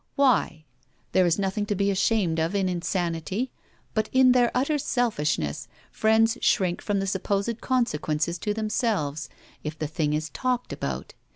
[0.15, 0.65] Why?
[1.11, 3.51] There is nothing to be ashamed of in insanity;
[3.93, 9.29] but in their utter selfishness friends shrink from the supposed consequences to themselves
[9.63, 11.13] if the thing is 'talked about.'